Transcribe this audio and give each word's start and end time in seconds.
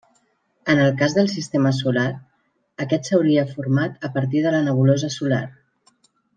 En 0.73 0.79
el 0.85 0.95
cas 1.01 1.15
del 1.17 1.29
sistema 1.33 1.73
solar, 1.81 2.07
aquest 2.87 3.11
s'hauria 3.11 3.47
format 3.53 4.11
a 4.11 4.13
partir 4.19 4.43
de 4.49 4.55
la 4.59 4.63
nebulosa 4.71 5.15
solar. 5.21 5.47